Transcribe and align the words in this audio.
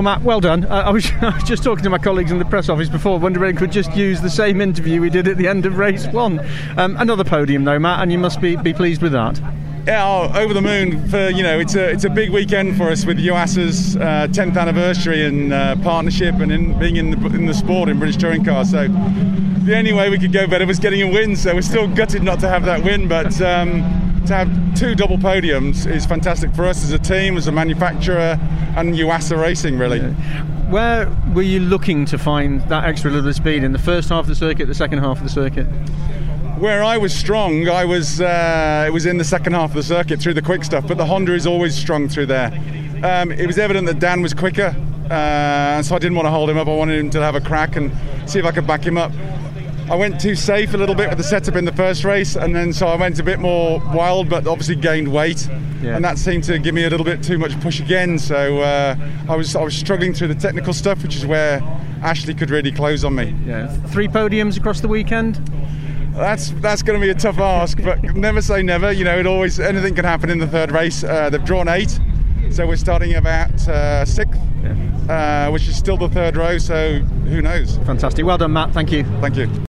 Well, 0.00 0.16
Matt, 0.16 0.22
well 0.22 0.40
done. 0.40 0.64
Uh, 0.64 0.84
I, 0.86 0.90
was, 0.92 1.10
I 1.20 1.28
was 1.28 1.44
just 1.44 1.62
talking 1.62 1.84
to 1.84 1.90
my 1.90 1.98
colleagues 1.98 2.32
in 2.32 2.38
the 2.38 2.46
press 2.46 2.70
office 2.70 2.88
before, 2.88 3.18
wondering 3.18 3.54
could 3.54 3.70
just 3.70 3.94
use 3.94 4.18
the 4.22 4.30
same 4.30 4.62
interview 4.62 4.98
we 4.98 5.10
did 5.10 5.28
at 5.28 5.36
the 5.36 5.46
end 5.46 5.66
of 5.66 5.76
race 5.76 6.06
one. 6.06 6.40
Um, 6.78 6.96
another 6.96 7.22
podium, 7.22 7.64
though, 7.64 7.78
Matt, 7.78 8.00
and 8.00 8.10
you 8.10 8.16
must 8.16 8.40
be, 8.40 8.56
be 8.56 8.72
pleased 8.72 9.02
with 9.02 9.12
that. 9.12 9.38
Yeah, 9.86 10.06
oh, 10.06 10.32
over 10.34 10.54
the 10.54 10.62
moon 10.62 11.06
for 11.10 11.28
you 11.28 11.42
know 11.42 11.58
it's 11.58 11.74
a 11.74 11.90
it's 11.90 12.04
a 12.04 12.08
big 12.08 12.30
weekend 12.30 12.78
for 12.78 12.84
us 12.84 13.04
with 13.04 13.18
Yuasa's 13.18 13.96
uh, 13.96 14.26
10th 14.30 14.56
anniversary 14.56 15.26
and 15.26 15.52
uh, 15.52 15.76
partnership 15.82 16.36
and 16.36 16.50
in, 16.50 16.78
being 16.78 16.96
in 16.96 17.10
the 17.10 17.26
in 17.36 17.44
the 17.44 17.52
sport 17.52 17.90
in 17.90 17.98
British 17.98 18.16
touring 18.16 18.42
cars. 18.42 18.70
So 18.70 18.88
the 18.88 19.76
only 19.76 19.92
way 19.92 20.08
we 20.08 20.18
could 20.18 20.32
go 20.32 20.46
better 20.46 20.64
was 20.64 20.78
getting 20.78 21.02
a 21.02 21.12
win. 21.12 21.36
So 21.36 21.54
we're 21.54 21.60
still 21.60 21.88
gutted 21.88 22.22
not 22.22 22.40
to 22.40 22.48
have 22.48 22.64
that 22.64 22.82
win, 22.82 23.06
but. 23.06 23.38
Um, 23.42 24.00
to 24.26 24.36
have 24.36 24.78
two 24.78 24.94
double 24.94 25.18
podiums 25.18 25.90
is 25.90 26.06
fantastic 26.06 26.54
for 26.54 26.64
us 26.64 26.84
as 26.84 26.92
a 26.92 26.98
team, 26.98 27.36
as 27.36 27.48
a 27.48 27.52
manufacturer, 27.52 28.38
and 28.76 28.94
Yuasa 28.94 29.40
Racing, 29.40 29.78
really. 29.78 29.98
Yeah. 29.98 30.12
Where 30.70 31.10
were 31.34 31.42
you 31.42 31.60
looking 31.60 32.04
to 32.06 32.18
find 32.18 32.60
that 32.68 32.84
extra 32.84 33.10
little 33.10 33.32
speed 33.32 33.64
in 33.64 33.72
the 33.72 33.78
first 33.78 34.08
half 34.08 34.20
of 34.20 34.28
the 34.28 34.34
circuit, 34.34 34.66
the 34.66 34.74
second 34.74 34.98
half 34.98 35.18
of 35.18 35.24
the 35.24 35.30
circuit? 35.30 35.66
where 36.60 36.84
I 36.84 36.98
was 36.98 37.14
strong, 37.14 37.68
I 37.68 37.86
was 37.86 38.20
uh, 38.20 38.84
it 38.86 38.90
was 38.90 39.06
in 39.06 39.16
the 39.16 39.24
second 39.24 39.54
half 39.54 39.70
of 39.70 39.76
the 39.76 39.82
circuit 39.82 40.20
through 40.20 40.34
the 40.34 40.42
quick 40.42 40.62
stuff. 40.62 40.86
But 40.86 40.98
the 40.98 41.06
Honda 41.06 41.32
is 41.32 41.46
always 41.46 41.74
strong 41.74 42.08
through 42.08 42.26
there. 42.26 42.52
Um, 43.02 43.32
it 43.32 43.46
was 43.46 43.58
evident 43.58 43.86
that 43.86 43.98
Dan 43.98 44.20
was 44.20 44.34
quicker, 44.34 44.76
uh, 45.10 45.82
so 45.82 45.96
I 45.96 45.98
didn't 45.98 46.16
want 46.16 46.26
to 46.26 46.30
hold 46.30 46.50
him 46.50 46.58
up. 46.58 46.68
I 46.68 46.76
wanted 46.76 47.00
him 47.00 47.08
to 47.10 47.22
have 47.22 47.34
a 47.34 47.40
crack 47.40 47.76
and 47.76 47.90
see 48.28 48.38
if 48.38 48.44
I 48.44 48.52
could 48.52 48.66
back 48.66 48.82
him 48.82 48.98
up. 48.98 49.10
I 49.90 49.96
went 49.96 50.20
too 50.20 50.34
safe 50.34 50.72
a 50.74 50.76
little 50.76 50.94
bit 50.94 51.08
with 51.08 51.18
the 51.18 51.24
setup 51.24 51.56
in 51.56 51.64
the 51.64 51.72
first 51.72 52.04
race, 52.04 52.36
and 52.36 52.54
then 52.54 52.72
so 52.72 52.86
I 52.86 52.96
went 52.96 53.18
a 53.18 53.22
bit 53.22 53.40
more 53.40 53.80
wild, 53.92 54.28
but 54.28 54.46
obviously 54.46 54.76
gained 54.76 55.12
weight, 55.12 55.48
yeah. 55.82 55.96
and 55.96 56.04
that 56.04 56.16
seemed 56.18 56.44
to 56.44 56.58
give 56.58 56.74
me 56.74 56.84
a 56.84 56.90
little 56.90 57.04
bit 57.04 57.22
too 57.22 57.38
much 57.38 57.58
push 57.60 57.80
again. 57.80 58.18
So 58.18 58.60
uh, 58.60 58.94
I 59.28 59.36
was 59.36 59.56
I 59.56 59.62
was 59.62 59.76
struggling 59.76 60.14
through 60.14 60.28
the 60.28 60.40
technical 60.40 60.72
stuff, 60.72 61.02
which 61.02 61.16
is 61.16 61.26
where 61.26 61.60
Ashley 62.02 62.34
could 62.34 62.50
really 62.50 62.72
close 62.72 63.04
on 63.04 63.14
me. 63.14 63.34
Yeah, 63.44 63.66
three 63.88 64.08
podiums 64.08 64.56
across 64.56 64.80
the 64.80 64.88
weekend 64.88 65.40
that's 66.14 66.50
that's 66.60 66.82
going 66.82 67.00
to 67.00 67.04
be 67.04 67.10
a 67.10 67.14
tough 67.14 67.38
ask, 67.38 67.82
but 67.82 68.02
never 68.14 68.42
say 68.42 68.62
never. 68.62 68.92
You 68.92 69.04
know, 69.04 69.18
it 69.18 69.26
always 69.26 69.58
anything 69.60 69.94
can 69.94 70.04
happen 70.04 70.30
in 70.30 70.38
the 70.38 70.46
third 70.46 70.72
race. 70.72 71.04
Uh, 71.04 71.30
they've 71.30 71.44
drawn 71.44 71.68
eight, 71.68 71.98
so 72.50 72.66
we're 72.66 72.76
starting 72.76 73.14
about 73.14 73.68
uh, 73.68 74.04
sixth, 74.04 74.40
yeah. 74.62 75.46
uh, 75.48 75.50
which 75.50 75.66
is 75.68 75.76
still 75.76 75.96
the 75.96 76.08
third 76.08 76.36
row. 76.36 76.58
So 76.58 76.98
who 76.98 77.42
knows? 77.42 77.78
Fantastic. 77.78 78.24
Well 78.24 78.38
done, 78.38 78.52
Matt. 78.52 78.72
Thank 78.72 78.92
you. 78.92 79.04
Thank 79.20 79.36
you. 79.36 79.50